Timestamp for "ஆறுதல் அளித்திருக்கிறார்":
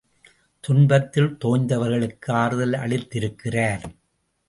2.31-3.85